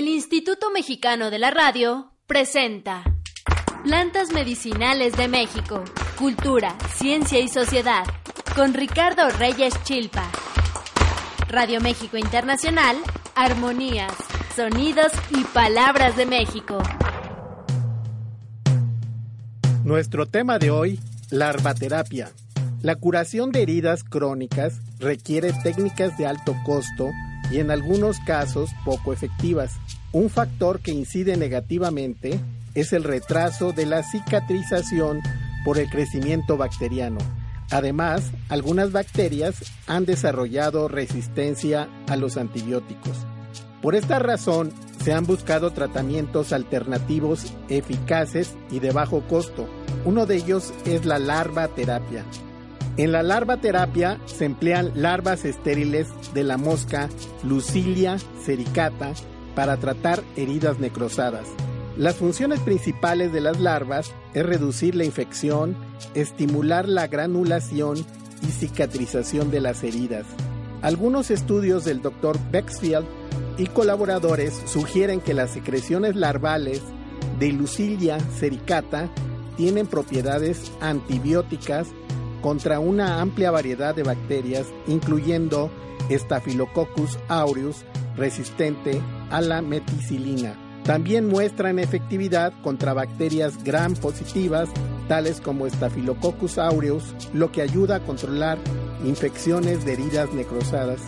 El 0.00 0.08
Instituto 0.08 0.70
Mexicano 0.70 1.30
de 1.30 1.38
la 1.38 1.50
Radio 1.50 2.10
presenta 2.26 3.04
Plantas 3.84 4.32
Medicinales 4.32 5.14
de 5.14 5.28
México, 5.28 5.84
Cultura, 6.16 6.74
Ciencia 6.94 7.38
y 7.38 7.48
Sociedad, 7.48 8.04
con 8.56 8.72
Ricardo 8.72 9.28
Reyes 9.28 9.74
Chilpa. 9.84 10.24
Radio 11.50 11.82
México 11.82 12.16
Internacional, 12.16 12.96
Armonías, 13.34 14.14
Sonidos 14.56 15.12
y 15.36 15.44
Palabras 15.44 16.16
de 16.16 16.24
México. 16.24 16.78
Nuestro 19.84 20.24
tema 20.24 20.58
de 20.58 20.70
hoy, 20.70 20.98
larvaterapia. 21.28 22.30
La 22.80 22.96
curación 22.96 23.52
de 23.52 23.60
heridas 23.60 24.02
crónicas 24.02 24.80
requiere 24.98 25.52
técnicas 25.62 26.16
de 26.16 26.26
alto 26.26 26.56
costo 26.64 27.10
y 27.50 27.58
en 27.58 27.70
algunos 27.70 28.18
casos 28.20 28.70
poco 28.84 29.12
efectivas. 29.12 29.72
Un 30.12 30.30
factor 30.30 30.80
que 30.80 30.92
incide 30.92 31.36
negativamente 31.36 32.40
es 32.74 32.92
el 32.92 33.04
retraso 33.04 33.72
de 33.72 33.86
la 33.86 34.02
cicatrización 34.02 35.20
por 35.64 35.78
el 35.78 35.88
crecimiento 35.88 36.56
bacteriano. 36.56 37.18
Además, 37.70 38.32
algunas 38.48 38.90
bacterias 38.90 39.56
han 39.86 40.04
desarrollado 40.04 40.88
resistencia 40.88 41.88
a 42.08 42.16
los 42.16 42.36
antibióticos. 42.36 43.16
Por 43.80 43.94
esta 43.94 44.18
razón, 44.18 44.72
se 45.02 45.12
han 45.12 45.24
buscado 45.24 45.70
tratamientos 45.70 46.52
alternativos 46.52 47.52
eficaces 47.68 48.54
y 48.70 48.80
de 48.80 48.90
bajo 48.90 49.22
costo. 49.26 49.66
Uno 50.04 50.26
de 50.26 50.36
ellos 50.36 50.74
es 50.84 51.06
la 51.06 51.18
larva 51.18 51.68
terapia. 51.68 52.24
En 52.96 53.12
la 53.12 53.22
larva 53.22 53.56
terapia 53.58 54.20
se 54.26 54.44
emplean 54.44 54.92
larvas 54.94 55.44
estériles 55.44 56.08
de 56.34 56.44
la 56.44 56.58
mosca 56.58 57.08
Lucilia 57.42 58.18
sericata 58.44 59.12
para 59.54 59.76
tratar 59.76 60.22
heridas 60.36 60.78
necrosadas. 60.78 61.46
Las 61.96 62.16
funciones 62.16 62.60
principales 62.60 63.32
de 63.32 63.40
las 63.40 63.60
larvas 63.60 64.12
es 64.34 64.44
reducir 64.44 64.94
la 64.94 65.04
infección, 65.04 65.76
estimular 66.14 66.88
la 66.88 67.06
granulación 67.06 67.98
y 68.42 68.46
cicatrización 68.46 69.50
de 69.50 69.60
las 69.60 69.82
heridas. 69.82 70.26
Algunos 70.82 71.30
estudios 71.30 71.84
del 71.84 72.00
Dr. 72.00 72.38
Bexfield 72.50 73.06
y 73.58 73.66
colaboradores 73.66 74.54
sugieren 74.66 75.20
que 75.20 75.34
las 75.34 75.50
secreciones 75.50 76.16
larvales 76.16 76.80
de 77.38 77.52
Lucilia 77.52 78.18
sericata 78.38 79.10
tienen 79.56 79.86
propiedades 79.86 80.72
antibióticas 80.80 81.88
contra 82.40 82.80
una 82.80 83.20
amplia 83.20 83.50
variedad 83.50 83.94
de 83.94 84.02
bacterias, 84.02 84.66
incluyendo 84.86 85.70
Staphylococcus 86.10 87.18
aureus, 87.28 87.84
resistente 88.16 89.00
a 89.30 89.40
la 89.40 89.62
meticilina. 89.62 90.56
También 90.84 91.28
muestran 91.28 91.78
efectividad 91.78 92.52
contra 92.62 92.94
bacterias 92.94 93.62
gram 93.62 93.94
positivas, 93.94 94.68
tales 95.08 95.40
como 95.40 95.68
Staphylococcus 95.68 96.58
aureus, 96.58 97.14
lo 97.32 97.52
que 97.52 97.62
ayuda 97.62 97.96
a 97.96 98.00
controlar 98.00 98.58
infecciones 99.04 99.84
de 99.84 99.92
heridas 99.92 100.32
necrosadas. 100.32 101.00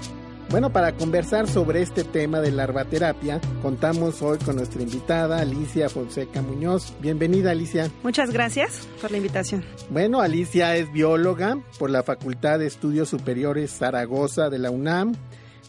Bueno, 0.53 0.71
para 0.71 0.93
conversar 0.93 1.49
sobre 1.49 1.81
este 1.81 2.05
tema 2.05 2.43
de 2.43 2.53
larvaterapia, 2.53 3.41
contamos 3.63 4.21
hoy 4.21 4.37
con 4.37 4.57
nuestra 4.57 4.83
invitada 4.83 5.41
Alicia 5.41 5.89
Fonseca 5.89 6.43
Muñoz. 6.43 6.93
Bienvenida, 7.01 7.53
Alicia. 7.53 7.91
Muchas 8.03 8.31
gracias 8.33 8.87
por 9.01 9.11
la 9.11 9.17
invitación. 9.17 9.65
Bueno, 9.89 10.21
Alicia 10.21 10.77
es 10.77 10.93
bióloga 10.93 11.59
por 11.79 11.89
la 11.89 12.03
Facultad 12.03 12.59
de 12.59 12.67
Estudios 12.67 13.09
Superiores 13.09 13.71
Zaragoza 13.71 14.51
de 14.51 14.59
la 14.59 14.71
UNAM. 14.71 15.15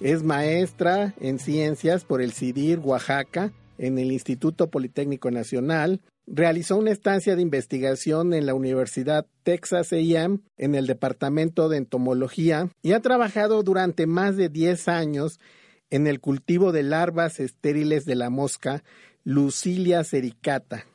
Es 0.02 0.22
maestra 0.22 1.14
en 1.22 1.39
ciencias 1.39 2.04
por 2.04 2.22
el 2.22 2.34
CIDIR 2.34 2.80
Oaxaca 2.80 3.54
en 3.78 3.98
el 3.98 4.11
Instituto 4.11 4.70
Politécnico 4.70 5.31
Nacional 5.31 6.02
Realizó 6.25 6.77
una 6.77 6.91
estancia 6.91 7.35
de 7.35 7.41
investigación 7.41 8.33
en 8.33 8.45
la 8.45 8.53
Universidad 8.53 9.27
Texas 9.43 9.91
AM 9.91 10.41
en 10.57 10.73
el 10.73 10.88
Departamento 10.88 11.67
de 11.67 11.77
Entomología 11.77 12.70
y 12.81 12.93
ha 12.93 13.02
trabajado 13.02 13.61
durante 13.61 14.08
más 14.08 14.37
de 14.37 14.48
10 14.48 14.87
años 14.87 15.39
en 15.89 16.08
el 16.08 16.21
cultivo 16.21 16.71
de 16.71 16.83
larvas 16.83 17.39
estériles 17.42 18.05
de 18.05 18.15
la 18.15 18.30
mosca 18.30 18.83
Lucilia 19.25 20.03
sericata, 20.03 20.86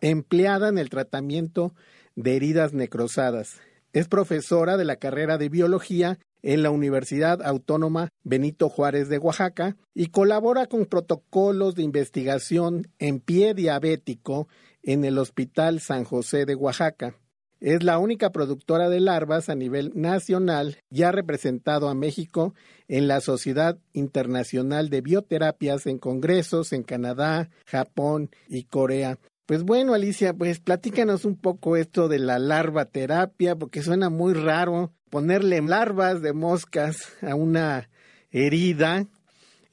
empleada 0.00 0.68
en 0.68 0.78
el 0.78 0.90
tratamiento 0.90 1.74
de 2.16 2.36
heridas 2.36 2.72
necrosadas. 2.72 3.60
Es 3.92 4.08
profesora 4.08 4.76
de 4.76 4.84
la 4.84 4.96
carrera 4.96 5.38
de 5.38 5.48
biología 5.48 6.18
en 6.42 6.62
la 6.62 6.70
Universidad 6.70 7.40
Autónoma 7.42 8.08
Benito 8.24 8.68
Juárez 8.68 9.08
de 9.08 9.18
Oaxaca 9.18 9.76
y 9.94 10.08
colabora 10.08 10.66
con 10.66 10.86
protocolos 10.86 11.76
de 11.76 11.84
investigación 11.84 12.88
en 12.98 13.20
pie 13.20 13.54
diabético 13.54 14.48
en 14.82 15.04
el 15.04 15.18
Hospital 15.18 15.80
San 15.80 16.04
José 16.04 16.44
de 16.44 16.54
Oaxaca. 16.54 17.16
Es 17.60 17.84
la 17.84 17.98
única 17.98 18.30
productora 18.32 18.88
de 18.88 18.98
larvas 18.98 19.48
a 19.48 19.54
nivel 19.54 19.92
nacional 19.94 20.78
y 20.90 21.04
ha 21.04 21.12
representado 21.12 21.88
a 21.88 21.94
México 21.94 22.54
en 22.88 23.06
la 23.06 23.20
Sociedad 23.20 23.78
Internacional 23.92 24.90
de 24.90 25.00
Bioterapias 25.00 25.86
en 25.86 25.98
congresos 25.98 26.72
en 26.72 26.82
Canadá, 26.82 27.50
Japón 27.64 28.30
y 28.48 28.64
Corea. 28.64 29.18
Pues 29.46 29.62
bueno, 29.62 29.94
Alicia, 29.94 30.34
pues 30.34 30.58
platícanos 30.58 31.24
un 31.24 31.36
poco 31.36 31.76
esto 31.76 32.08
de 32.08 32.18
la 32.18 32.40
larva 32.40 32.86
terapia, 32.86 33.54
porque 33.54 33.82
suena 33.82 34.10
muy 34.10 34.34
raro 34.34 34.92
ponerle 35.08 35.60
larvas 35.60 36.20
de 36.20 36.32
moscas 36.32 37.12
a 37.22 37.34
una 37.34 37.88
herida 38.30 39.06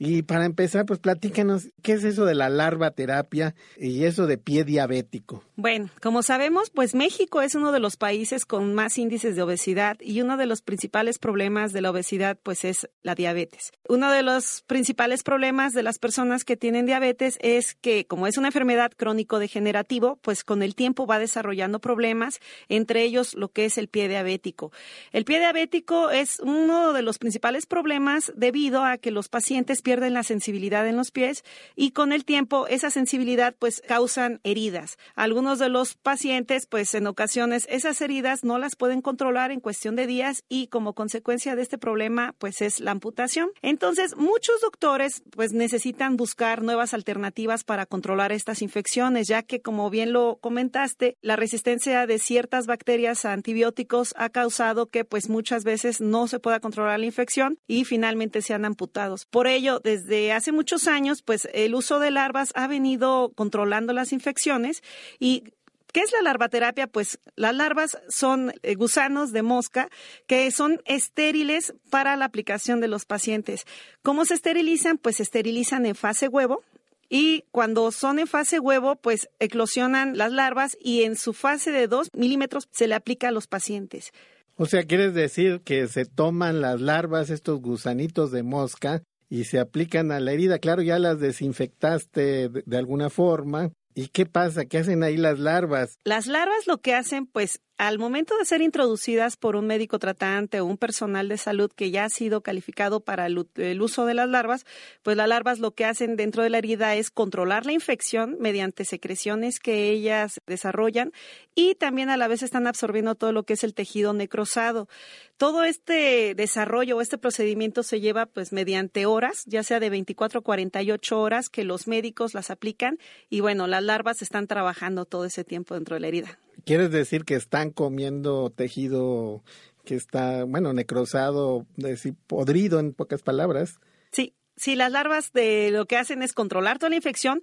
y 0.01 0.23
para 0.23 0.45
empezar, 0.45 0.85
pues 0.85 0.99
platícanos, 0.99 1.67
¿qué 1.83 1.91
es 1.91 2.05
eso 2.05 2.23
de 2.23 2.33
la 2.33 2.47
larva 2.47 2.91
terapia 2.91 3.53
y 3.77 4.05
eso 4.05 4.27
de 4.27 4.37
pie 4.37 4.63
diabético? 4.63 5.43
Bueno, 5.57 5.89
como 6.01 6.23
sabemos, 6.23 6.69
pues 6.69 6.95
México 6.95 7.41
es 7.41 7.53
uno 7.53 7.73
de 7.73 7.81
los 7.81 7.97
países 7.97 8.45
con 8.45 8.73
más 8.73 8.97
índices 8.97 9.35
de 9.35 9.41
obesidad 9.41 9.97
y 9.99 10.21
uno 10.21 10.37
de 10.37 10.45
los 10.45 10.61
principales 10.61 11.19
problemas 11.19 11.73
de 11.73 11.81
la 11.81 11.91
obesidad 11.91 12.37
pues 12.41 12.63
es 12.63 12.89
la 13.03 13.13
diabetes. 13.13 13.73
Uno 13.89 14.09
de 14.09 14.23
los 14.23 14.61
principales 14.67 15.21
problemas 15.21 15.73
de 15.73 15.83
las 15.83 15.99
personas 15.99 16.45
que 16.45 16.55
tienen 16.55 16.85
diabetes 16.85 17.37
es 17.41 17.75
que 17.75 18.05
como 18.05 18.25
es 18.25 18.37
una 18.37 18.47
enfermedad 18.47 18.93
crónico 18.95 19.37
degenerativo, 19.37 20.17
pues 20.21 20.45
con 20.45 20.63
el 20.63 20.75
tiempo 20.75 21.07
va 21.07 21.19
desarrollando 21.19 21.79
problemas, 21.79 22.39
entre 22.69 23.03
ellos 23.03 23.33
lo 23.33 23.49
que 23.49 23.66
es 23.66 23.77
el 23.77 23.89
pie 23.89 24.07
diabético. 24.07 24.71
El 25.11 25.25
pie 25.25 25.39
diabético 25.39 26.09
es 26.09 26.39
uno 26.39 26.93
de 26.93 27.01
los 27.01 27.17
principales 27.17 27.66
problemas 27.66 28.31
debido 28.37 28.85
a 28.85 28.97
que 28.97 29.11
los 29.11 29.27
pacientes 29.27 29.81
pierden 29.89 30.13
la 30.13 30.22
sensibilidad 30.22 30.88
en 30.88 30.97
los 30.97 31.09
pies 31.09 31.44
y 31.75 31.94
con 31.94 32.13
el 32.13 32.23
tiempo 32.23 32.67
esa 32.67 32.91
sensibilidad 32.91 33.55
pues 33.57 33.81
causan 33.88 34.39
heridas. 34.44 35.00
Algunos 35.16 35.57
de 35.57 35.67
los 35.67 35.95
pacientes 35.95 36.67
pues 36.67 36.94
en 36.94 37.07
ocasiones 37.07 37.66
esas 37.72 37.99
heridas 38.01 38.44
no 38.44 38.59
las 38.59 38.75
pueden 38.75 39.01
controlar 39.01 39.49
en 39.49 39.61
cuestión 39.61 39.95
de 39.95 40.05
días 40.05 40.44
y 40.47 40.67
como 40.67 40.94
consecuencia 40.94 41.55
de 41.55 41.63
este 41.63 41.79
problema 41.79 42.35
pues 42.38 42.61
es 42.61 42.81
la 42.81 42.91
amputación. 42.91 43.49
Entonces 43.63 44.16
muchos 44.16 44.61
doctores 44.61 45.23
pues 45.31 45.53
necesitan 45.53 46.17
buscar 46.17 46.61
nuevas 46.61 46.94
alternativas 46.94 47.63
para 47.63 47.88
controlar 47.88 48.31
estas 48.31 48.61
infecciones 48.61 49.28
ya 49.28 49.41
que 49.41 49.59
como 49.59 49.89
bien 49.89 50.13
lo 50.13 50.38
comentaste 50.39 51.17
la 51.23 51.35
resistencia 51.35 52.05
de 52.05 52.19
ciertas 52.19 52.67
bacterias 52.67 53.25
a 53.25 53.33
antibióticos 53.33 54.13
ha 54.17 54.29
causado 54.29 54.85
que 54.85 55.03
pues 55.03 55.29
muchas 55.29 55.63
veces 55.63 55.99
no 55.99 56.28
se 56.28 56.38
pueda 56.38 56.59
controlar 56.59 56.99
la 56.99 57.07
infección 57.07 57.57
y 57.66 57.85
finalmente 57.85 58.44
sean 58.44 58.66
amputados. 58.66 59.25
Por 59.25 59.47
ello 59.47 59.78
desde 59.84 60.31
hace 60.31 60.51
muchos 60.51 60.88
años, 60.88 61.22
pues 61.22 61.47
el 61.53 61.75
uso 61.75 62.00
de 62.00 62.12
larvas 62.12 62.51
ha 62.56 62.67
venido 62.67 63.31
controlando 63.35 63.94
las 63.94 64.13
infecciones 64.13 64.84
y 65.19 65.44
¿Qué 65.91 66.01
es 66.01 66.12
la 66.12 66.22
larvaterapia? 66.22 66.85
Pues 66.85 67.17
las 67.35 67.56
larvas 67.56 67.97
son 68.09 68.53
eh, 68.62 68.75
gusanos 68.75 69.31
de 69.31 69.41
mosca 69.41 69.90
que 70.28 70.51
son 70.51 70.79
estériles 70.85 71.73
para 71.90 72.16
la 72.16 72.25
aplicación 72.25 72.79
de 72.79 72.88
los 72.88 73.06
pacientes. 73.06 73.66
¿Cómo 74.03 74.23
se 74.25 74.35
esterilizan? 74.35 75.00
Pues 75.00 75.16
se 75.16 75.23
esterilizan 75.23 75.88
en 75.88 75.96
fase 75.96 76.28
huevo, 76.28 76.63
y 77.09 77.46
cuando 77.51 77.91
son 77.91 78.20
en 78.20 78.28
fase 78.28 78.59
huevo, 78.59 78.96
pues 78.96 79.29
eclosionan 79.40 80.16
las 80.16 80.31
larvas 80.31 80.78
y 80.79 81.03
en 81.03 81.16
su 81.16 81.34
fase 81.34 81.72
de 81.72 81.87
2 81.87 82.09
milímetros 82.14 82.67
se 82.72 82.87
le 82.87 82.93
aplica 82.93 83.29
a 83.29 83.31
los 83.31 83.47
pacientes. 83.47 84.11
O 84.55 84.67
sea, 84.67 84.84
¿quieres 84.84 85.16
decir 85.16 85.61
que 85.61 85.87
se 85.87 86.05
toman 86.05 86.61
las 86.61 86.79
larvas, 86.81 87.31
estos 87.31 87.61
gusanitos 87.61 88.31
de 88.31 88.43
mosca, 88.43 89.02
y 89.29 89.46
se 89.46 89.59
aplican 89.59 90.11
a 90.11 90.20
la 90.20 90.31
herida. 90.34 90.59
Claro, 90.59 90.81
ya 90.81 90.99
las 90.99 91.20
desinfectaste 91.20 92.49
de, 92.49 92.78
alguna 92.78 93.09
forma. 93.09 93.72
¿Y 93.93 94.08
qué 94.08 94.26
pasa? 94.26 94.66
¿Qué 94.66 94.79
hacen 94.79 95.03
ahí 95.03 95.17
las 95.17 95.40
larvas? 95.40 95.97
Las 96.03 96.28
larvas 96.28 96.67
lo 96.67 96.79
que 96.79 96.96
hacen, 96.96 97.28
pues, 97.28 97.61
al 97.79 97.97
momento 97.97 98.37
de 98.37 98.43
ser 98.43 98.61
introducidas 98.61 99.37
por 99.37 99.55
un 99.55 99.66
médico 99.66 99.99
tratante 99.99 100.59
o 100.59 100.66
un 100.66 100.78
personal 100.78 101.29
de 101.29 101.37
salud 101.37 101.72
que 101.73 101.91
ya 101.91 102.03
ha 102.03 102.09
sido 102.09 102.41
calificado 102.41 102.99
para 102.99 103.26
el, 103.26 103.81
uso 103.81 104.05
de 104.05 104.14
las 104.14 104.28
larvas, 104.28 104.66
pues 105.02 105.16
las 105.16 105.29
larvas 105.29 105.59
lo 105.59 105.72
que 105.72 105.85
hacen 105.85 106.17
dentro 106.17 106.43
de 106.43 106.49
la 106.49 106.58
herida 106.58 106.96
es 106.96 107.09
controlar 107.09 107.66
la 107.66 107.72
infección 107.72 108.35
mediante 108.37 108.84
secreciones 108.84 109.61
que 109.61 109.91
ellas 109.91 110.41
desarrollan 110.46 111.14
y 111.55 111.76
también 111.76 112.09
a 112.09 112.17
la 112.17 112.28
vez 112.28 112.43
están 112.43 112.67
absorbiendo 112.67 113.16
todo 113.16 113.31
lo 113.31 113.43
que 113.43 113.53
es 113.53 113.64
el 113.64 113.73
tejido 113.73 114.11
necrosado. 114.11 114.90
Todo 115.37 115.64
este 115.64 116.35
desarrollo 116.35 116.97
o 116.97 117.02
este 117.02 117.17
procedimiento 117.17 117.84
se 117.84 118.02
lleva 118.02 118.26
pues 118.26 118.52
mediante 118.52 119.05
horas, 119.05 119.43
ya 119.46 119.64
sea 119.64 119.79
de 119.79 119.90
24 119.90 120.41
a 120.41 120.43
48 120.43 121.17
horas 121.17 121.47
que 121.47 121.64
los 121.64 121.87
médicos 121.87 122.34
las 122.34 122.49
aplican 122.52 122.99
y 123.29 123.40
bueno, 123.40 123.67
las 123.67 123.84
larvas 123.84 124.22
están 124.22 124.47
trabajando 124.47 125.05
todo 125.05 125.23
ese 125.23 125.46
tiempo 125.46 125.76
dentro 125.76 125.93
de 125.93 126.02
la 126.02 126.08
herida. 126.09 126.40
¿Quieres 126.66 126.91
decir 126.91 127.26
que 127.26 127.35
están 127.35 127.72
comiendo 127.72 128.50
tejido 128.50 129.44
que 129.85 129.96
está, 129.96 130.44
bueno, 130.44 130.73
necrosado, 130.73 131.66
decir, 131.76 132.16
podrido 132.28 132.79
en 132.79 132.94
pocas 132.94 133.22
palabras? 133.22 133.79
Sí, 134.11 134.35
sí, 134.56 134.76
las 134.76 134.91
larvas 134.91 135.32
de 135.34 135.72
lo 135.72 135.85
que 135.85 135.97
hacen 135.97 136.22
es 136.22 136.34
controlar 136.34 136.79
toda 136.79 136.91
la 136.91 136.96
infección 136.96 137.41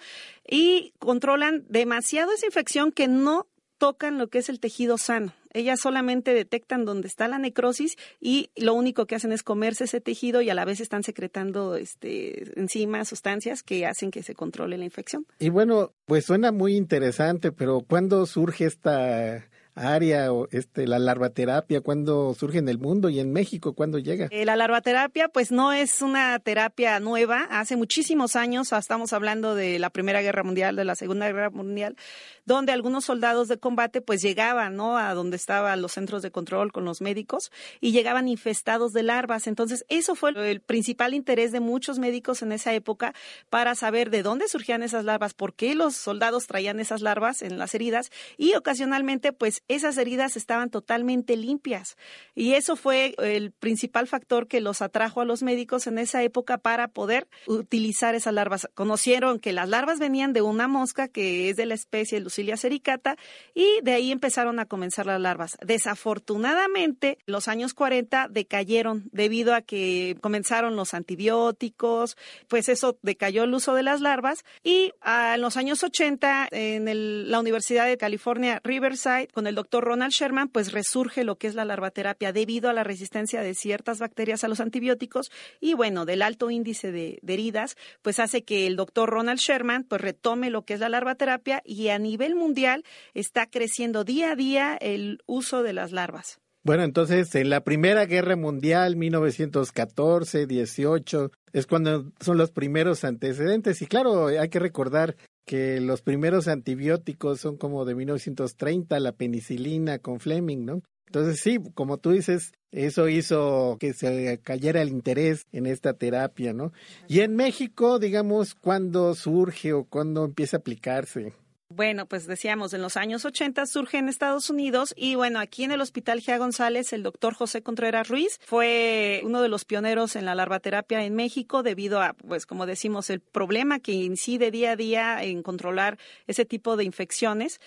y 0.48 0.92
controlan 0.98 1.64
demasiado 1.68 2.32
esa 2.32 2.46
infección 2.46 2.92
que 2.92 3.08
no 3.08 3.46
tocan 3.78 4.18
lo 4.18 4.28
que 4.28 4.38
es 4.38 4.48
el 4.48 4.60
tejido 4.60 4.98
sano. 4.98 5.32
Ellas 5.56 5.80
solamente 5.80 6.34
detectan 6.34 6.84
dónde 6.84 7.08
está 7.08 7.28
la 7.28 7.38
necrosis 7.38 7.96
y 8.20 8.50
lo 8.56 8.74
único 8.74 9.06
que 9.06 9.14
hacen 9.14 9.32
es 9.32 9.42
comerse 9.42 9.84
ese 9.84 10.02
tejido 10.02 10.42
y 10.42 10.50
a 10.50 10.54
la 10.54 10.66
vez 10.66 10.80
están 10.80 11.02
secretando 11.02 11.76
este, 11.76 12.60
enzimas, 12.60 13.08
sustancias 13.08 13.62
que 13.62 13.86
hacen 13.86 14.10
que 14.10 14.22
se 14.22 14.34
controle 14.34 14.76
la 14.76 14.84
infección. 14.84 15.26
Y 15.38 15.48
bueno, 15.48 15.92
pues 16.04 16.26
suena 16.26 16.52
muy 16.52 16.76
interesante, 16.76 17.52
pero 17.52 17.80
¿cuándo 17.80 18.26
surge 18.26 18.66
esta 18.66 19.48
área 19.76 20.32
o 20.32 20.48
este 20.50 20.86
la 20.86 20.98
larvaterapia 20.98 21.80
cuándo 21.80 22.34
surge 22.34 22.58
en 22.58 22.68
el 22.68 22.78
mundo 22.78 23.08
y 23.08 23.20
en 23.20 23.32
México 23.32 23.74
cuándo 23.74 23.98
llega? 23.98 24.28
Eh, 24.30 24.44
la 24.44 24.56
larvaterapia 24.56 25.28
pues 25.28 25.52
no 25.52 25.72
es 25.72 26.02
una 26.02 26.38
terapia 26.38 26.98
nueva, 26.98 27.46
hace 27.50 27.76
muchísimos 27.76 28.34
años, 28.36 28.72
estamos 28.72 29.12
hablando 29.12 29.54
de 29.54 29.78
la 29.78 29.90
Primera 29.90 30.22
Guerra 30.22 30.42
Mundial, 30.42 30.76
de 30.76 30.84
la 30.84 30.96
Segunda 30.96 31.26
Guerra 31.26 31.50
Mundial, 31.50 31.96
donde 32.44 32.72
algunos 32.72 33.04
soldados 33.04 33.48
de 33.48 33.58
combate 33.58 34.00
pues 34.00 34.22
llegaban, 34.22 34.76
¿no? 34.76 34.96
a 34.96 35.14
donde 35.14 35.36
estaban 35.36 35.82
los 35.82 35.92
centros 35.92 36.22
de 36.22 36.30
control 36.30 36.72
con 36.72 36.84
los 36.84 37.00
médicos 37.00 37.50
y 37.80 37.92
llegaban 37.92 38.28
infestados 38.28 38.92
de 38.92 39.02
larvas. 39.02 39.46
Entonces, 39.46 39.84
eso 39.88 40.14
fue 40.14 40.30
el 40.30 40.60
principal 40.60 41.14
interés 41.14 41.52
de 41.52 41.60
muchos 41.60 41.98
médicos 41.98 42.42
en 42.42 42.52
esa 42.52 42.72
época 42.72 43.14
para 43.50 43.74
saber 43.74 44.10
de 44.10 44.22
dónde 44.22 44.48
surgían 44.48 44.82
esas 44.82 45.04
larvas, 45.04 45.34
por 45.34 45.54
qué 45.54 45.74
los 45.74 45.96
soldados 45.96 46.46
traían 46.46 46.80
esas 46.80 47.02
larvas 47.02 47.42
en 47.42 47.58
las 47.58 47.74
heridas 47.74 48.10
y 48.36 48.54
ocasionalmente 48.54 49.32
pues 49.32 49.62
esas 49.68 49.96
heridas 49.96 50.36
estaban 50.36 50.70
totalmente 50.70 51.36
limpias. 51.36 51.96
Y 52.34 52.54
eso 52.54 52.76
fue 52.76 53.14
el 53.18 53.52
principal 53.52 54.06
factor 54.06 54.46
que 54.46 54.60
los 54.60 54.82
atrajo 54.82 55.20
a 55.20 55.24
los 55.24 55.42
médicos 55.42 55.86
en 55.86 55.98
esa 55.98 56.22
época 56.22 56.58
para 56.58 56.88
poder 56.88 57.26
utilizar 57.46 58.14
esas 58.14 58.34
larvas. 58.34 58.68
Conocieron 58.74 59.38
que 59.38 59.52
las 59.52 59.68
larvas 59.68 59.98
venían 59.98 60.32
de 60.32 60.42
una 60.42 60.68
mosca 60.68 61.08
que 61.08 61.50
es 61.50 61.56
de 61.56 61.66
la 61.66 61.74
especie 61.74 62.20
Lucilia 62.20 62.56
sericata 62.56 63.16
y 63.54 63.80
de 63.82 63.92
ahí 63.92 64.12
empezaron 64.12 64.58
a 64.58 64.66
comenzar 64.66 65.06
las 65.06 65.20
larvas. 65.20 65.56
Desafortunadamente, 65.64 67.18
los 67.26 67.48
años 67.48 67.74
40 67.74 68.28
decayeron 68.28 69.08
debido 69.12 69.54
a 69.54 69.62
que 69.62 70.16
comenzaron 70.20 70.76
los 70.76 70.94
antibióticos, 70.94 72.16
pues 72.48 72.68
eso 72.68 72.98
decayó 73.02 73.44
el 73.44 73.54
uso 73.54 73.74
de 73.74 73.82
las 73.82 74.00
larvas 74.00 74.44
y 74.62 74.92
en 75.04 75.40
los 75.40 75.56
años 75.56 75.82
80 75.82 76.48
en 76.50 77.30
la 77.30 77.40
Universidad 77.40 77.86
de 77.86 77.96
California 77.96 78.60
Riverside 78.62 79.28
con 79.32 79.46
el 79.46 79.55
doctor 79.56 79.82
Ronald 79.82 80.12
Sherman, 80.12 80.48
pues 80.48 80.70
resurge 80.70 81.24
lo 81.24 81.36
que 81.36 81.48
es 81.48 81.56
la 81.56 81.64
larvaterapia 81.64 82.32
debido 82.32 82.70
a 82.70 82.72
la 82.72 82.84
resistencia 82.84 83.42
de 83.42 83.54
ciertas 83.54 83.98
bacterias 83.98 84.44
a 84.44 84.48
los 84.48 84.60
antibióticos 84.60 85.32
y 85.60 85.74
bueno, 85.74 86.04
del 86.04 86.22
alto 86.22 86.50
índice 86.52 86.92
de, 86.92 87.18
heridas, 87.26 87.76
pues 88.02 88.20
hace 88.20 88.44
que 88.44 88.68
el 88.68 88.76
doctor 88.76 89.10
Ronald 89.10 89.40
Sherman 89.40 89.82
pues 89.82 90.00
retome 90.00 90.50
lo 90.50 90.62
que 90.62 90.74
es 90.74 90.80
la 90.80 90.88
larvaterapia 90.88 91.62
y 91.64 91.88
a 91.88 91.98
nivel 91.98 92.36
mundial 92.36 92.84
está 93.14 93.46
creciendo 93.46 94.04
día 94.04 94.30
a 94.30 94.36
día 94.36 94.76
el 94.80 95.18
uso 95.26 95.64
de 95.64 95.72
las 95.72 95.90
larvas. 95.90 96.38
Bueno, 96.62 96.82
entonces 96.82 97.32
en 97.36 97.48
la 97.48 97.62
Primera 97.62 98.06
Guerra 98.06 98.34
Mundial, 98.34 98.96
1914, 98.96 100.46
18, 100.46 101.30
es 101.52 101.66
cuando 101.66 102.12
son 102.20 102.38
los 102.38 102.50
primeros 102.50 103.04
antecedentes. 103.04 103.80
Y 103.82 103.86
claro, 103.86 104.26
hay 104.26 104.48
que 104.48 104.58
recordar 104.58 105.16
que 105.46 105.80
los 105.80 106.02
primeros 106.02 106.48
antibióticos 106.48 107.40
son 107.40 107.56
como 107.56 107.84
de 107.84 107.94
1930, 107.94 109.00
la 109.00 109.12
penicilina 109.12 109.98
con 109.98 110.20
Fleming, 110.20 110.66
¿no? 110.66 110.82
Entonces 111.06 111.40
sí, 111.40 111.58
como 111.74 111.98
tú 111.98 112.10
dices, 112.10 112.52
eso 112.72 113.08
hizo 113.08 113.76
que 113.78 113.92
se 113.94 114.40
cayera 114.42 114.82
el 114.82 114.88
interés 114.88 115.46
en 115.52 115.66
esta 115.66 115.94
terapia, 115.94 116.52
¿no? 116.52 116.72
Y 117.08 117.20
en 117.20 117.36
México, 117.36 118.00
digamos, 118.00 118.54
¿cuándo 118.54 119.14
surge 119.14 119.72
o 119.72 119.84
cuándo 119.84 120.24
empieza 120.24 120.56
a 120.56 120.60
aplicarse? 120.60 121.32
Bueno, 121.76 122.06
pues 122.06 122.26
decíamos, 122.26 122.72
en 122.72 122.80
los 122.80 122.96
años 122.96 123.26
80 123.26 123.66
surge 123.66 123.98
en 123.98 124.08
Estados 124.08 124.48
Unidos 124.48 124.94
y 124.96 125.14
bueno, 125.14 125.40
aquí 125.40 125.62
en 125.62 125.72
el 125.72 125.82
Hospital 125.82 126.22
Gea 126.22 126.38
González, 126.38 126.94
el 126.94 127.02
doctor 127.02 127.34
José 127.34 127.60
Contreras 127.60 128.08
Ruiz 128.08 128.40
fue 128.46 129.20
uno 129.24 129.42
de 129.42 129.50
los 129.50 129.66
pioneros 129.66 130.16
en 130.16 130.24
la 130.24 130.34
larvaterapia 130.34 131.04
en 131.04 131.14
México 131.14 131.62
debido 131.62 132.00
a, 132.00 132.14
pues 132.14 132.46
como 132.46 132.64
decimos, 132.64 133.10
el 133.10 133.20
problema 133.20 133.78
que 133.78 133.92
incide 133.92 134.50
día 134.50 134.70
a 134.70 134.76
día 134.76 135.22
en 135.22 135.42
controlar 135.42 135.98
ese 136.26 136.46
tipo 136.46 136.78
de 136.78 136.84
infecciones. 136.84 137.60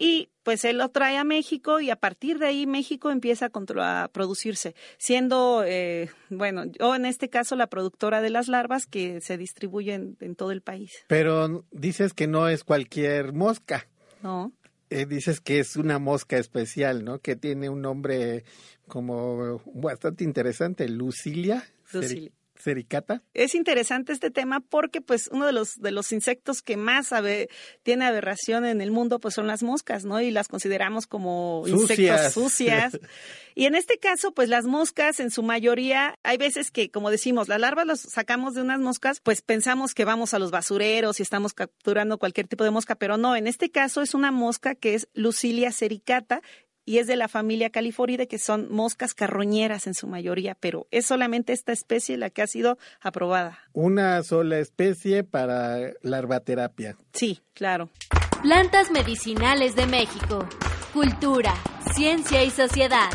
Y 0.00 0.30
pues 0.44 0.64
él 0.64 0.78
lo 0.78 0.90
trae 0.90 1.16
a 1.16 1.24
México 1.24 1.80
y 1.80 1.90
a 1.90 1.96
partir 1.96 2.38
de 2.38 2.46
ahí 2.46 2.66
México 2.66 3.10
empieza 3.10 3.50
a, 3.50 4.08
producirse, 4.12 4.76
siendo, 4.96 5.64
eh, 5.66 6.08
bueno, 6.30 6.64
yo 6.66 6.94
en 6.94 7.04
este 7.04 7.28
caso 7.28 7.56
la 7.56 7.66
productora 7.66 8.22
de 8.22 8.30
las 8.30 8.46
larvas 8.46 8.86
que 8.86 9.20
se 9.20 9.36
distribuyen 9.36 10.16
en 10.20 10.36
todo 10.36 10.52
el 10.52 10.62
país. 10.62 10.92
Pero 11.08 11.64
dices 11.72 12.14
que 12.14 12.28
no 12.28 12.48
es 12.48 12.62
cualquier 12.62 13.32
mosca. 13.32 13.88
No. 14.22 14.52
Eh, 14.90 15.04
dices 15.04 15.40
que 15.40 15.58
es 15.58 15.76
una 15.76 15.98
mosca 15.98 16.38
especial, 16.38 17.04
¿no? 17.04 17.18
Que 17.18 17.34
tiene 17.34 17.68
un 17.68 17.82
nombre 17.82 18.44
como 18.86 19.60
bastante 19.74 20.22
interesante, 20.22 20.88
Lucilia. 20.88 21.64
Lucilia. 21.92 22.30
Sericata. 22.58 23.22
Es 23.34 23.54
interesante 23.54 24.12
este 24.12 24.30
tema 24.30 24.60
porque 24.60 25.00
pues 25.00 25.28
uno 25.32 25.46
de 25.46 25.52
los 25.52 25.80
de 25.80 25.92
los 25.92 26.12
insectos 26.12 26.60
que 26.60 26.76
más 26.76 27.10
tiene 27.82 28.04
aberración 28.04 28.64
en 28.64 28.80
el 28.80 28.90
mundo 28.90 29.20
pues 29.20 29.34
son 29.34 29.46
las 29.46 29.62
moscas, 29.62 30.04
¿no? 30.04 30.20
Y 30.20 30.30
las 30.30 30.48
consideramos 30.48 31.06
como 31.06 31.64
insectos 31.66 32.32
sucias. 32.32 32.98
y 33.54 33.66
en 33.66 33.74
este 33.74 33.98
caso 33.98 34.32
pues 34.32 34.48
las 34.48 34.66
moscas 34.66 35.20
en 35.20 35.30
su 35.30 35.42
mayoría 35.42 36.16
hay 36.22 36.36
veces 36.36 36.70
que 36.70 36.90
como 36.90 37.10
decimos, 37.10 37.48
las 37.48 37.60
larvas 37.60 37.86
las 37.86 38.00
sacamos 38.00 38.54
de 38.54 38.62
unas 38.62 38.80
moscas, 38.80 39.20
pues 39.20 39.40
pensamos 39.42 39.94
que 39.94 40.04
vamos 40.04 40.34
a 40.34 40.38
los 40.38 40.50
basureros 40.50 41.20
y 41.20 41.22
estamos 41.22 41.54
capturando 41.54 42.18
cualquier 42.18 42.48
tipo 42.48 42.64
de 42.64 42.70
mosca, 42.70 42.96
pero 42.96 43.16
no, 43.16 43.36
en 43.36 43.46
este 43.46 43.70
caso 43.70 44.02
es 44.02 44.14
una 44.14 44.32
mosca 44.32 44.74
que 44.74 44.94
es 44.94 45.08
Lucilia 45.14 45.70
sericata 45.72 46.42
y 46.88 46.96
es 46.96 47.06
de 47.06 47.16
la 47.16 47.28
familia 47.28 47.68
Califoride, 47.68 48.28
que 48.28 48.38
son 48.38 48.72
moscas 48.72 49.12
carroñeras 49.12 49.86
en 49.86 49.92
su 49.92 50.06
mayoría, 50.06 50.56
pero 50.58 50.86
es 50.90 51.04
solamente 51.04 51.52
esta 51.52 51.70
especie 51.70 52.16
la 52.16 52.30
que 52.30 52.40
ha 52.40 52.46
sido 52.46 52.78
aprobada. 53.02 53.58
Una 53.74 54.22
sola 54.22 54.58
especie 54.58 55.22
para 55.22 55.92
larvaterapia. 56.00 56.96
Sí, 57.12 57.42
claro. 57.52 57.90
Plantas 58.40 58.90
medicinales 58.90 59.76
de 59.76 59.86
México. 59.86 60.48
Cultura, 60.94 61.54
ciencia 61.94 62.42
y 62.42 62.48
sociedad. 62.48 63.10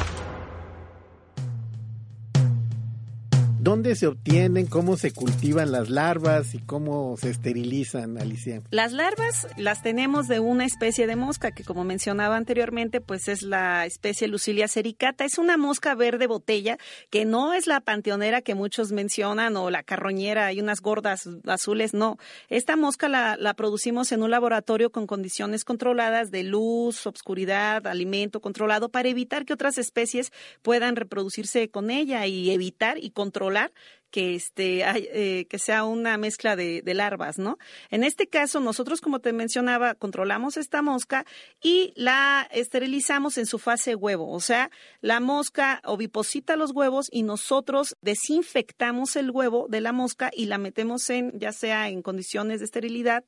¿Dónde 3.64 3.96
se 3.96 4.08
obtienen, 4.08 4.66
cómo 4.66 4.98
se 4.98 5.14
cultivan 5.14 5.72
las 5.72 5.90
larvas 5.90 6.54
y 6.54 6.60
cómo 6.60 7.16
se 7.16 7.30
esterilizan, 7.30 8.18
Alicia? 8.18 8.62
Las 8.72 8.92
larvas 8.92 9.48
las 9.56 9.82
tenemos 9.82 10.28
de 10.28 10.42
una 10.42 10.66
especie 10.66 11.08
de 11.08 11.16
mosca 11.16 11.52
que, 11.52 11.64
como 11.64 11.86
mencionaba 11.86 12.36
anteriormente, 12.36 13.00
pues 13.00 13.30
es 13.30 13.42
la 13.42 13.86
especie 13.86 14.28
Lucilia 14.28 14.68
sericata. 14.68 15.24
Es 15.24 15.38
una 15.38 15.56
mosca 15.56 15.96
verde 15.96 16.28
botella 16.28 16.78
que 17.10 17.24
no 17.24 17.54
es 17.54 17.66
la 17.66 17.80
panteonera 17.80 18.42
que 18.42 18.54
muchos 18.54 18.92
mencionan 18.92 19.56
o 19.56 19.70
la 19.70 19.82
carroñera, 19.82 20.48
hay 20.48 20.60
unas 20.60 20.82
gordas 20.82 21.30
azules, 21.48 21.94
no. 21.94 22.18
Esta 22.50 22.76
mosca 22.76 23.08
la, 23.08 23.38
la 23.38 23.54
producimos 23.54 24.12
en 24.12 24.24
un 24.24 24.32
laboratorio 24.32 24.92
con 24.92 25.08
condiciones 25.08 25.64
controladas 25.64 26.32
de 26.32 26.44
luz, 26.44 27.08
obscuridad, 27.08 27.88
alimento 27.88 28.42
controlado 28.42 28.90
para 28.90 29.08
evitar 29.08 29.46
que 29.46 29.54
otras 29.54 29.78
especies 29.78 30.34
puedan 30.64 30.98
reproducirse 30.98 31.70
con 31.70 31.92
ella 31.92 32.28
y 32.28 32.52
evitar 32.52 32.98
y 32.98 33.12
controlar 33.12 33.53
solar 33.54 33.70
que, 34.14 34.36
este, 34.36 34.84
eh, 34.86 35.48
que 35.48 35.58
sea 35.58 35.86
una 35.86 36.18
mezcla 36.20 36.56
de, 36.56 36.84
de, 36.84 36.94
larvas, 36.94 37.40
¿no? 37.40 37.58
En 37.90 38.04
este 38.04 38.28
caso, 38.28 38.60
nosotros, 38.60 39.02
como 39.02 39.18
te 39.18 39.34
mencionaba, 39.34 39.96
controlamos 39.96 40.56
esta 40.56 40.84
mosca 40.84 41.26
y 41.64 41.94
la 41.96 42.48
esterilizamos 42.52 43.40
en 43.40 43.48
su 43.48 43.58
fase 43.58 43.96
huevo. 43.96 44.30
O 44.30 44.40
sea, 44.40 44.70
la 45.02 45.20
mosca 45.20 45.82
oviposita 45.84 46.56
los 46.56 46.74
huevos 46.76 47.08
y 47.12 47.24
nosotros 47.24 47.96
desinfectamos 48.02 49.16
el 49.16 49.32
huevo 49.32 49.66
de 49.68 49.82
la 49.82 49.94
mosca 49.94 50.30
y 50.32 50.46
la 50.46 50.60
metemos 50.60 51.10
en, 51.10 51.32
ya 51.40 51.52
sea 51.52 51.90
en 51.90 52.04
condiciones 52.04 52.60
de 52.60 52.66
esterilidad, 52.66 53.24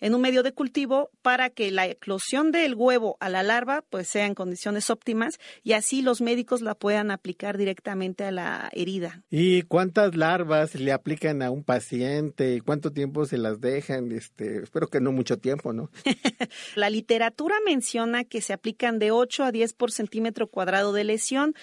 en 0.00 0.14
un 0.14 0.22
medio 0.22 0.42
de 0.42 0.52
cultivo 0.52 1.10
para 1.20 1.50
que 1.50 1.70
la 1.70 1.86
eclosión 1.86 2.50
del 2.50 2.74
huevo 2.74 3.18
a 3.20 3.28
la 3.28 3.42
larva 3.42 3.84
pues 3.90 4.08
sea 4.08 4.24
en 4.24 4.34
condiciones 4.34 4.88
óptimas 4.88 5.38
y 5.62 5.74
así 5.74 6.00
los 6.00 6.22
médicos 6.22 6.62
la 6.62 6.74
puedan 6.74 7.10
aplicar 7.10 7.58
directamente 7.58 8.24
a 8.24 8.30
la 8.30 8.70
herida. 8.72 9.22
¿Y 9.28 9.64
cuántas 9.64 10.16
larvas 10.16 10.29
le 10.74 10.92
aplican 10.92 11.42
a 11.42 11.50
un 11.50 11.64
paciente? 11.64 12.60
¿Cuánto 12.64 12.92
tiempo 12.92 13.24
se 13.24 13.38
las 13.38 13.60
dejan? 13.60 14.12
Este, 14.12 14.62
espero 14.62 14.88
que 14.88 15.00
no 15.00 15.12
mucho 15.12 15.38
tiempo, 15.38 15.72
¿no? 15.72 15.90
la 16.76 16.90
literatura 16.90 17.56
menciona 17.64 18.24
que 18.24 18.40
se 18.40 18.52
aplican 18.52 18.98
de 18.98 19.10
8 19.10 19.44
a 19.44 19.52
10 19.52 19.72
por 19.74 19.92
centímetro 19.92 20.46
cuadrado 20.46 20.92
de 20.92 21.04
lesión. 21.04 21.54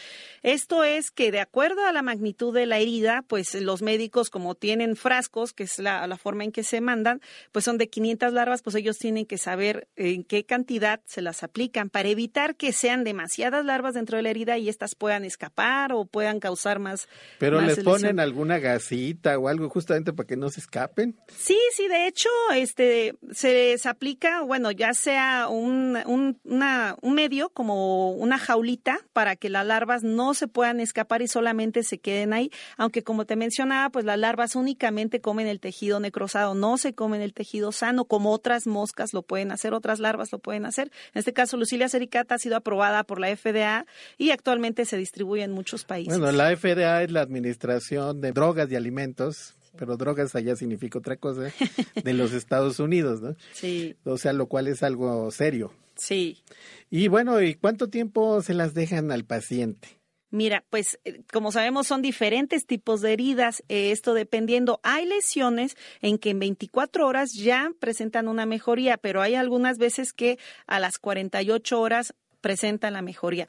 Esto 0.43 0.83
es 0.83 1.11
que 1.11 1.31
de 1.31 1.39
acuerdo 1.39 1.85
a 1.85 1.91
la 1.91 2.01
magnitud 2.01 2.53
de 2.53 2.65
la 2.65 2.79
herida, 2.79 3.23
pues 3.27 3.53
los 3.55 3.81
médicos 3.81 4.29
como 4.29 4.55
tienen 4.55 4.95
frascos, 4.95 5.53
que 5.53 5.63
es 5.63 5.79
la, 5.79 6.05
la 6.07 6.17
forma 6.17 6.43
en 6.43 6.51
que 6.51 6.63
se 6.63 6.81
mandan, 6.81 7.21
pues 7.51 7.65
son 7.65 7.77
de 7.77 7.89
500 7.89 8.33
larvas, 8.33 8.61
pues 8.61 8.75
ellos 8.75 8.97
tienen 8.97 9.25
que 9.25 9.37
saber 9.37 9.87
en 9.95 10.23
qué 10.23 10.43
cantidad 10.45 11.01
se 11.05 11.21
las 11.21 11.43
aplican 11.43 11.89
para 11.89 12.09
evitar 12.09 12.55
que 12.55 12.73
sean 12.73 13.03
demasiadas 13.03 13.65
larvas 13.65 13.93
dentro 13.93 14.17
de 14.17 14.23
la 14.23 14.29
herida 14.29 14.57
y 14.57 14.69
estas 14.69 14.95
puedan 14.95 15.23
escapar 15.25 15.93
o 15.93 16.05
puedan 16.05 16.39
causar 16.39 16.79
más. 16.79 17.07
Pero 17.39 17.61
les 17.61 17.79
ponen 17.79 18.19
alguna 18.19 18.56
gasita 18.59 19.37
o 19.37 19.47
algo 19.47 19.69
justamente 19.69 20.13
para 20.13 20.27
que 20.27 20.37
no 20.37 20.49
se 20.49 20.59
escapen. 20.59 21.17
Sí, 21.27 21.57
sí, 21.73 21.87
de 21.87 22.07
hecho, 22.07 22.29
este 22.55 23.15
se 23.31 23.53
les 23.53 23.85
aplica, 23.85 24.41
bueno, 24.41 24.71
ya 24.71 24.93
sea 24.93 25.47
un, 25.49 25.97
un, 26.05 26.39
un 26.43 27.13
medio 27.13 27.49
como 27.49 28.11
una 28.11 28.37
jaulita 28.37 28.99
para 29.13 29.35
que 29.35 29.49
las 29.49 29.65
larvas 29.65 30.03
no 30.03 30.33
se 30.33 30.47
puedan 30.47 30.79
escapar 30.79 31.21
y 31.21 31.27
solamente 31.27 31.83
se 31.83 31.99
queden 31.99 32.33
ahí, 32.33 32.51
aunque 32.77 33.03
como 33.03 33.25
te 33.25 33.35
mencionaba, 33.35 33.89
pues 33.89 34.05
las 34.05 34.17
larvas 34.17 34.55
únicamente 34.55 35.21
comen 35.21 35.47
el 35.47 35.59
tejido 35.59 35.99
necrosado, 35.99 36.55
no 36.55 36.77
se 36.77 36.93
comen 36.93 37.21
el 37.21 37.33
tejido 37.33 37.71
sano 37.71 38.05
como 38.05 38.31
otras 38.31 38.67
moscas 38.67 39.13
lo 39.13 39.21
pueden 39.21 39.51
hacer, 39.51 39.73
otras 39.73 39.99
larvas 39.99 40.31
lo 40.31 40.39
pueden 40.39 40.65
hacer. 40.65 40.91
En 41.13 41.19
este 41.19 41.33
caso, 41.33 41.57
Lucilia 41.57 41.89
sericata 41.89 42.35
ha 42.35 42.37
sido 42.37 42.55
aprobada 42.55 43.03
por 43.03 43.19
la 43.19 43.35
FDA 43.35 43.85
y 44.17 44.31
actualmente 44.31 44.85
se 44.85 44.97
distribuye 44.97 45.43
en 45.43 45.51
muchos 45.51 45.83
países. 45.83 46.17
Bueno, 46.17 46.31
la 46.31 46.55
FDA 46.55 47.03
es 47.03 47.11
la 47.11 47.21
Administración 47.21 48.21
de 48.21 48.31
Drogas 48.31 48.46
y 48.69 48.75
Alimentos, 48.75 49.55
pero 49.77 49.97
drogas 49.97 50.35
allá 50.35 50.55
significa 50.55 50.99
otra 50.99 51.17
cosa, 51.17 51.51
de 52.03 52.13
los 52.13 52.33
Estados 52.33 52.79
Unidos, 52.79 53.21
¿no? 53.21 53.35
Sí. 53.53 53.95
O 54.03 54.17
sea, 54.17 54.33
lo 54.33 54.47
cual 54.47 54.67
es 54.67 54.83
algo 54.83 55.29
serio. 55.31 55.73
Sí. 55.95 56.43
Y 56.89 57.07
bueno, 57.07 57.41
¿y 57.41 57.55
cuánto 57.55 57.89
tiempo 57.89 58.41
se 58.41 58.53
las 58.53 58.73
dejan 58.73 59.11
al 59.11 59.25
paciente? 59.25 59.97
Mira, 60.29 60.65
pues 60.69 60.99
eh, 61.05 61.21
como 61.31 61.51
sabemos 61.53 61.87
son 61.87 62.01
diferentes 62.01 62.65
tipos 62.65 63.01
de 63.01 63.13
heridas, 63.13 63.63
eh, 63.69 63.91
esto 63.91 64.13
dependiendo. 64.13 64.81
Hay 64.83 65.05
lesiones 65.05 65.77
en 66.01 66.17
que 66.17 66.31
en 66.31 66.39
24 66.39 67.07
horas 67.07 67.33
ya 67.33 67.71
presentan 67.79 68.27
una 68.27 68.45
mejoría, 68.45 68.97
pero 68.97 69.21
hay 69.21 69.35
algunas 69.35 69.77
veces 69.77 70.11
que 70.11 70.37
a 70.65 70.79
las 70.79 70.99
48 70.99 71.79
horas 71.79 72.13
presentan 72.41 72.93
la 72.93 73.01
mejoría. 73.01 73.47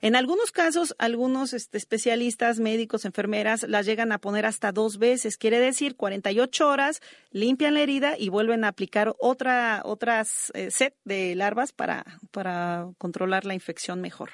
En 0.00 0.16
algunos 0.16 0.52
casos, 0.52 0.94
algunos 0.98 1.52
este, 1.52 1.78
especialistas, 1.78 2.60
médicos, 2.60 3.04
enfermeras, 3.04 3.64
las 3.68 3.86
llegan 3.86 4.12
a 4.12 4.18
poner 4.18 4.46
hasta 4.46 4.72
dos 4.72 4.98
veces. 4.98 5.36
Quiere 5.36 5.58
decir, 5.58 5.96
48 5.96 6.68
horas, 6.68 7.00
limpian 7.30 7.74
la 7.74 7.80
herida 7.80 8.16
y 8.18 8.28
vuelven 8.28 8.64
a 8.64 8.68
aplicar 8.68 9.14
otra, 9.18 9.82
otras 9.84 10.50
eh, 10.54 10.70
set 10.70 10.94
de 11.04 11.34
larvas 11.34 11.72
para, 11.72 12.04
para 12.30 12.88
controlar 12.98 13.44
la 13.44 13.54
infección 13.54 14.00
mejor. 14.00 14.30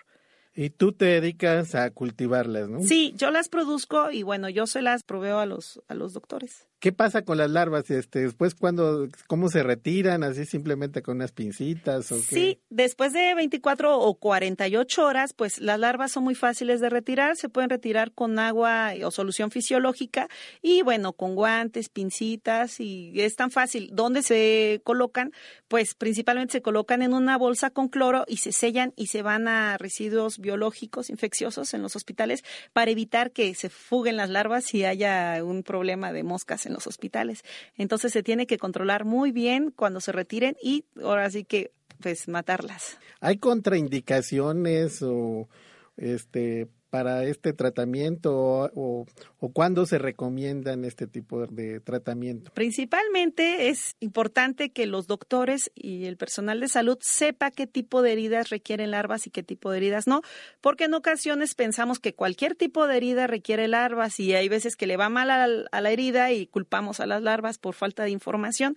Y 0.56 0.70
tú 0.70 0.92
te 0.92 1.06
dedicas 1.06 1.74
a 1.74 1.90
cultivarlas, 1.90 2.68
¿no? 2.68 2.80
Sí, 2.80 3.12
yo 3.16 3.32
las 3.32 3.48
produzco 3.48 4.12
y 4.12 4.22
bueno, 4.22 4.48
yo 4.48 4.68
se 4.68 4.82
las 4.82 5.02
proveo 5.02 5.40
a 5.40 5.46
los, 5.46 5.82
a 5.88 5.94
los 5.94 6.12
doctores. 6.12 6.68
¿Qué 6.84 6.92
pasa 6.92 7.22
con 7.22 7.38
las 7.38 7.50
larvas? 7.50 7.90
Este, 7.90 8.18
después, 8.18 8.54
cuando, 8.54 9.08
¿cómo 9.26 9.48
se 9.48 9.62
retiran? 9.62 10.22
¿Así 10.22 10.44
simplemente 10.44 11.00
con 11.00 11.16
unas 11.16 11.32
pincitas? 11.32 12.12
¿o 12.12 12.16
qué? 12.16 12.36
Sí, 12.36 12.60
después 12.68 13.14
de 13.14 13.34
24 13.34 13.98
o 13.98 14.14
48 14.16 15.06
horas, 15.06 15.32
pues 15.32 15.62
las 15.62 15.80
larvas 15.80 16.12
son 16.12 16.24
muy 16.24 16.34
fáciles 16.34 16.82
de 16.82 16.90
retirar. 16.90 17.36
Se 17.36 17.48
pueden 17.48 17.70
retirar 17.70 18.12
con 18.12 18.38
agua 18.38 18.92
o 19.02 19.10
solución 19.10 19.50
fisiológica 19.50 20.28
y 20.60 20.82
bueno, 20.82 21.14
con 21.14 21.34
guantes, 21.34 21.88
pincitas 21.88 22.78
y 22.80 23.18
es 23.18 23.34
tan 23.34 23.50
fácil. 23.50 23.88
¿Dónde 23.94 24.22
se 24.22 24.82
colocan? 24.84 25.32
Pues 25.68 25.94
principalmente 25.94 26.52
se 26.52 26.60
colocan 26.60 27.00
en 27.00 27.14
una 27.14 27.38
bolsa 27.38 27.70
con 27.70 27.88
cloro 27.88 28.26
y 28.28 28.36
se 28.36 28.52
sellan 28.52 28.92
y 28.94 29.06
se 29.06 29.22
van 29.22 29.48
a 29.48 29.78
residuos 29.78 30.38
biológicos 30.38 31.08
infecciosos 31.08 31.72
en 31.72 31.80
los 31.80 31.96
hospitales 31.96 32.44
para 32.74 32.90
evitar 32.90 33.30
que 33.30 33.54
se 33.54 33.70
fuguen 33.70 34.18
las 34.18 34.28
larvas 34.28 34.74
y 34.74 34.84
haya 34.84 35.42
un 35.42 35.62
problema 35.62 36.12
de 36.12 36.24
moscas 36.24 36.66
en 36.66 36.73
los 36.74 36.86
hospitales. 36.86 37.42
Entonces 37.76 38.12
se 38.12 38.22
tiene 38.22 38.46
que 38.46 38.58
controlar 38.58 39.06
muy 39.06 39.32
bien 39.32 39.70
cuando 39.70 40.00
se 40.00 40.12
retiren 40.12 40.56
y 40.62 40.84
ahora 41.02 41.30
sí 41.30 41.44
que 41.44 41.72
pues 42.00 42.28
matarlas. 42.28 42.98
¿Hay 43.20 43.38
contraindicaciones 43.38 45.00
o 45.00 45.48
este 45.96 46.68
para 46.94 47.24
este 47.24 47.52
tratamiento 47.52 48.32
o, 48.32 49.04
o, 49.40 49.48
cuándo 49.52 49.84
se 49.84 49.98
recomiendan 49.98 50.84
este 50.84 51.08
tipo 51.08 51.44
de 51.44 51.80
tratamiento? 51.80 52.52
Principalmente 52.54 53.68
es 53.68 53.96
importante 53.98 54.70
que 54.70 54.86
los 54.86 55.08
doctores 55.08 55.72
y 55.74 56.04
el 56.04 56.16
personal 56.16 56.60
de 56.60 56.68
salud 56.68 56.96
sepa 57.00 57.50
qué 57.50 57.66
tipo 57.66 58.00
de 58.00 58.12
heridas 58.12 58.50
requieren 58.50 58.92
larvas 58.92 59.26
y 59.26 59.30
qué 59.30 59.42
tipo 59.42 59.72
de 59.72 59.78
heridas 59.78 60.06
no, 60.06 60.22
porque 60.60 60.84
en 60.84 60.94
ocasiones 60.94 61.56
pensamos 61.56 61.98
que 61.98 62.14
cualquier 62.14 62.54
tipo 62.54 62.86
de 62.86 62.96
herida 62.96 63.26
requiere 63.26 63.66
larvas 63.66 64.20
y 64.20 64.34
hay 64.34 64.48
veces 64.48 64.76
que 64.76 64.86
le 64.86 64.96
va 64.96 65.08
mal 65.08 65.32
a 65.32 65.48
la, 65.48 65.64
a 65.72 65.80
la 65.80 65.90
herida 65.90 66.30
y 66.30 66.46
culpamos 66.46 67.00
a 67.00 67.06
las 67.06 67.22
larvas 67.22 67.58
por 67.58 67.74
falta 67.74 68.04
de 68.04 68.10
información. 68.10 68.76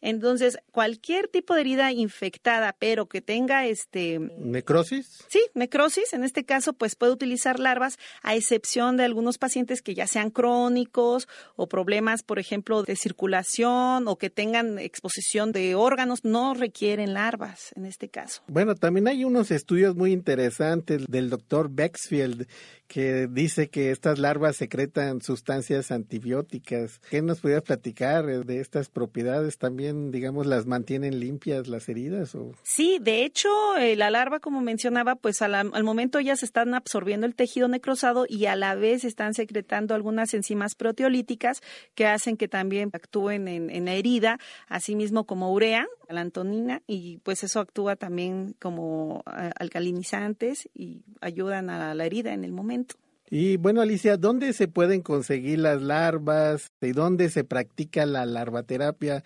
Entonces, 0.00 0.58
cualquier 0.70 1.26
tipo 1.28 1.54
de 1.54 1.60
herida 1.62 1.92
infectada, 1.92 2.74
pero 2.78 3.06
que 3.06 3.20
tenga 3.20 3.66
este 3.66 4.20
necrosis. 4.38 5.24
Sí, 5.28 5.40
necrosis, 5.54 6.12
en 6.12 6.24
este 6.24 6.44
caso 6.44 6.72
pues 6.72 6.94
puede 6.94 7.12
utilizar 7.12 7.57
larvas 7.58 7.98
a 8.22 8.34
excepción 8.34 8.96
de 8.96 9.04
algunos 9.04 9.38
pacientes 9.38 9.82
que 9.82 9.94
ya 9.94 10.06
sean 10.06 10.30
crónicos 10.30 11.28
o 11.56 11.68
problemas, 11.68 12.22
por 12.22 12.38
ejemplo, 12.38 12.82
de 12.82 12.96
circulación 12.96 14.08
o 14.08 14.16
que 14.16 14.30
tengan 14.30 14.78
exposición 14.78 15.52
de 15.52 15.74
órganos, 15.74 16.24
no 16.24 16.54
requieren 16.54 17.14
larvas 17.14 17.72
en 17.76 17.86
este 17.86 18.08
caso. 18.08 18.42
Bueno, 18.46 18.74
también 18.74 19.08
hay 19.08 19.24
unos 19.24 19.50
estudios 19.50 19.94
muy 19.96 20.12
interesantes 20.12 21.04
del 21.06 21.30
doctor 21.30 21.68
Bexfield 21.70 22.46
que 22.88 23.28
dice 23.28 23.68
que 23.68 23.90
estas 23.90 24.18
larvas 24.18 24.56
secretan 24.56 25.20
sustancias 25.20 25.90
antibióticas. 25.90 27.00
¿Qué 27.10 27.20
nos 27.20 27.40
podrías 27.40 27.62
platicar 27.62 28.24
de 28.24 28.60
estas 28.60 28.88
propiedades? 28.88 29.58
¿También, 29.58 30.10
digamos, 30.10 30.46
las 30.46 30.66
mantienen 30.66 31.20
limpias 31.20 31.68
las 31.68 31.88
heridas? 31.88 32.34
O? 32.34 32.52
Sí, 32.62 32.98
de 33.00 33.24
hecho, 33.24 33.48
eh, 33.76 33.94
la 33.94 34.10
larva, 34.10 34.40
como 34.40 34.62
mencionaba, 34.62 35.16
pues 35.16 35.42
al, 35.42 35.54
al 35.54 35.84
momento 35.84 36.18
ellas 36.18 36.42
están 36.42 36.74
absorbiendo 36.74 37.26
el 37.26 37.34
tejido 37.34 37.47
necrosado 37.68 38.26
y 38.28 38.46
a 38.46 38.56
la 38.56 38.74
vez 38.74 39.04
están 39.04 39.34
secretando 39.34 39.94
algunas 39.94 40.34
enzimas 40.34 40.74
proteolíticas 40.74 41.62
que 41.94 42.06
hacen 42.06 42.36
que 42.36 42.48
también 42.48 42.90
actúen 42.92 43.48
en, 43.48 43.70
en 43.70 43.86
la 43.86 43.94
herida, 43.94 44.38
asimismo 44.68 45.24
como 45.24 45.52
urea, 45.52 45.86
la 46.08 46.20
antonina, 46.20 46.82
y 46.86 47.18
pues 47.18 47.44
eso 47.44 47.60
actúa 47.60 47.96
también 47.96 48.54
como 48.60 49.18
uh, 49.18 49.50
alcalinizantes 49.58 50.68
y 50.74 51.02
ayudan 51.20 51.70
a 51.70 51.94
la 51.94 52.04
herida 52.04 52.32
en 52.32 52.44
el 52.44 52.52
momento. 52.52 52.96
Y 53.30 53.58
bueno, 53.58 53.82
Alicia, 53.82 54.16
¿dónde 54.16 54.52
se 54.54 54.68
pueden 54.68 55.02
conseguir 55.02 55.58
las 55.58 55.82
larvas? 55.82 56.72
¿Y 56.80 56.92
dónde 56.92 57.28
se 57.28 57.44
practica 57.44 58.06
la 58.06 58.24
larvaterapia? 58.24 59.22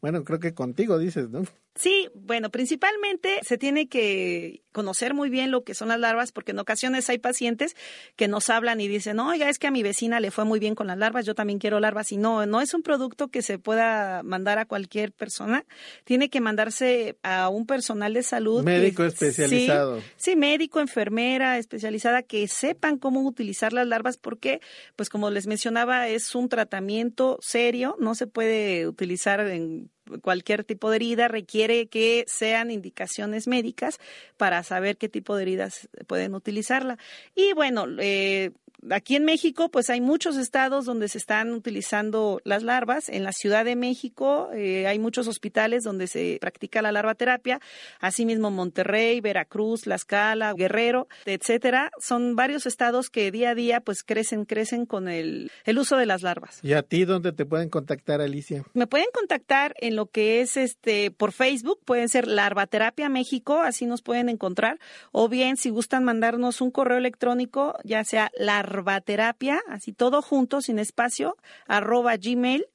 Bueno, 0.00 0.24
creo 0.24 0.40
que 0.40 0.54
contigo 0.54 0.98
dices, 0.98 1.30
¿no? 1.30 1.44
Sí, 1.76 2.08
bueno, 2.14 2.50
principalmente 2.50 3.40
se 3.42 3.58
tiene 3.58 3.88
que 3.88 4.62
conocer 4.70 5.12
muy 5.12 5.28
bien 5.28 5.50
lo 5.50 5.64
que 5.64 5.74
son 5.74 5.88
las 5.88 5.98
larvas, 5.98 6.30
porque 6.30 6.52
en 6.52 6.60
ocasiones 6.60 7.08
hay 7.10 7.18
pacientes 7.18 7.74
que 8.14 8.28
nos 8.28 8.48
hablan 8.48 8.80
y 8.80 8.86
dicen, 8.86 9.18
oiga, 9.18 9.48
es 9.48 9.58
que 9.58 9.66
a 9.66 9.72
mi 9.72 9.82
vecina 9.82 10.20
le 10.20 10.30
fue 10.30 10.44
muy 10.44 10.60
bien 10.60 10.76
con 10.76 10.86
las 10.86 10.98
larvas, 10.98 11.26
yo 11.26 11.34
también 11.34 11.58
quiero 11.58 11.80
larvas. 11.80 12.12
Y 12.12 12.16
no, 12.16 12.46
no 12.46 12.60
es 12.60 12.74
un 12.74 12.82
producto 12.82 13.26
que 13.26 13.42
se 13.42 13.58
pueda 13.58 14.22
mandar 14.22 14.58
a 14.58 14.66
cualquier 14.66 15.10
persona. 15.10 15.64
Tiene 16.04 16.30
que 16.30 16.40
mandarse 16.40 17.16
a 17.24 17.48
un 17.48 17.66
personal 17.66 18.14
de 18.14 18.22
salud. 18.22 18.62
Médico 18.62 19.02
que, 19.02 19.08
especializado. 19.08 20.00
Sí, 20.00 20.06
sí, 20.16 20.36
médico, 20.36 20.78
enfermera 20.78 21.58
especializada, 21.58 22.22
que 22.22 22.46
sepan 22.46 22.98
cómo 22.98 23.22
utilizar 23.22 23.72
las 23.72 23.88
larvas, 23.88 24.16
porque, 24.16 24.60
pues 24.94 25.08
como 25.08 25.28
les 25.28 25.48
mencionaba, 25.48 26.06
es 26.06 26.36
un 26.36 26.48
tratamiento 26.48 27.38
serio, 27.40 27.96
no 27.98 28.14
se 28.14 28.28
puede 28.28 28.86
utilizar 28.86 29.40
en 29.40 29.90
cualquier 30.22 30.64
tipo 30.64 30.90
de 30.90 30.96
herida 30.96 31.28
requiere 31.28 31.86
que 31.86 32.24
sean 32.26 32.70
indicaciones 32.70 33.46
médicas 33.46 33.98
para 34.36 34.62
saber 34.62 34.96
qué 34.96 35.08
tipo 35.08 35.36
de 35.36 35.42
heridas 35.42 35.88
pueden 36.06 36.34
utilizarla. 36.34 36.98
Y 37.34 37.52
bueno, 37.52 37.86
eh, 37.98 38.52
Aquí 38.90 39.16
en 39.16 39.24
México, 39.24 39.70
pues 39.70 39.90
hay 39.90 40.00
muchos 40.00 40.36
estados 40.36 40.84
donde 40.84 41.08
se 41.08 41.18
están 41.18 41.52
utilizando 41.52 42.40
las 42.44 42.62
larvas. 42.62 43.08
En 43.08 43.24
la 43.24 43.32
Ciudad 43.32 43.64
de 43.64 43.76
México 43.76 44.50
eh, 44.54 44.86
hay 44.86 44.98
muchos 44.98 45.26
hospitales 45.28 45.82
donde 45.84 46.06
se 46.06 46.38
practica 46.40 46.82
la 46.82 46.92
larvaterapia. 46.92 47.60
Asimismo, 48.00 48.50
Monterrey, 48.50 49.20
Veracruz, 49.20 49.82
Tlaxcala, 49.82 50.52
Guerrero, 50.54 51.08
etcétera. 51.24 51.90
Son 51.98 52.36
varios 52.36 52.66
estados 52.66 53.10
que 53.10 53.30
día 53.30 53.50
a 53.50 53.54
día 53.54 53.80
pues 53.80 54.02
crecen, 54.02 54.44
crecen 54.44 54.86
con 54.86 55.08
el, 55.08 55.50
el 55.64 55.78
uso 55.78 55.96
de 55.96 56.06
las 56.06 56.22
larvas. 56.22 56.60
¿Y 56.62 56.74
a 56.74 56.82
ti 56.82 57.04
dónde 57.04 57.32
te 57.32 57.46
pueden 57.46 57.70
contactar, 57.70 58.20
Alicia? 58.20 58.64
Me 58.74 58.86
pueden 58.86 59.08
contactar 59.12 59.74
en 59.80 59.96
lo 59.96 60.06
que 60.06 60.40
es 60.40 60.56
este 60.56 61.10
por 61.10 61.32
Facebook, 61.32 61.80
pueden 61.84 62.08
ser 62.08 62.26
Larvaterapia 62.26 63.08
México, 63.08 63.60
así 63.60 63.86
nos 63.86 64.02
pueden 64.02 64.28
encontrar, 64.28 64.78
o 65.12 65.28
bien 65.28 65.56
si 65.56 65.70
gustan 65.70 66.04
mandarnos 66.04 66.60
un 66.60 66.70
correo 66.70 66.98
electrónico, 66.98 67.76
ya 67.84 68.04
sea 68.04 68.30
larvaterapia, 68.74 69.60
así 69.68 69.92
todo 69.92 70.22
junto, 70.22 70.60
sin 70.60 70.78
espacio, 70.78 71.36
arroba 71.66 72.16
gmail 72.16 72.66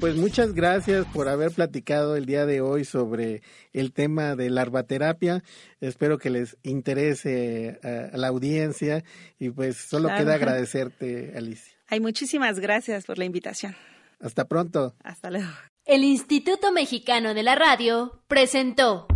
pues 0.00 0.16
muchas 0.16 0.52
gracias 0.52 1.06
por 1.14 1.28
haber 1.28 1.50
platicado 1.52 2.14
el 2.14 2.26
día 2.26 2.44
de 2.44 2.60
hoy 2.60 2.84
sobre 2.84 3.42
el 3.72 3.92
tema 3.92 4.36
de 4.36 4.50
larvaterapia. 4.50 5.42
Espero 5.80 6.18
que 6.18 6.28
les 6.28 6.58
interese 6.62 7.80
a, 7.82 8.16
la 8.18 8.28
audiencia 8.28 9.02
y 9.38 9.48
pues 9.48 9.78
solo 9.78 10.08
queda 10.08 10.34
agradecerte, 10.34 11.32
Alicia. 11.34 11.74
Hay 11.86 12.00
muchísimas 12.00 12.60
gracias 12.60 13.06
por 13.06 13.16
la 13.16 13.24
invitación. 13.24 13.74
Hasta 14.20 14.46
pronto. 14.46 14.94
Hasta 15.02 15.30
luego. 15.30 15.48
El 15.86 16.04
Instituto 16.04 16.70
Mexicano 16.70 17.32
de 17.32 17.42
la 17.42 17.54
Radio 17.54 18.20
presentó 18.28 19.06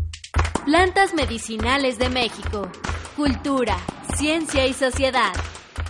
Plantas 0.64 1.12
Medicinales 1.12 1.99
de 1.99 2.08
México, 2.08 2.73
Cultura, 3.14 3.76
Ciencia 4.16 4.66
y 4.66 4.73
Sociedad, 4.73 5.34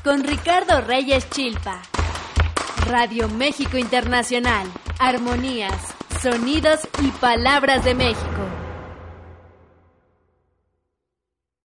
con 0.04 0.23
Ricardo 0.23 0.82
Reyes 0.82 1.28
Chilpa. 1.30 1.80
Radio 2.87 3.26
México 3.30 3.78
Internacional. 3.78 4.66
Armonías, 4.99 5.94
sonidos 6.20 6.87
y 7.02 7.08
palabras 7.12 7.84
de 7.84 7.94
México. 7.94 8.44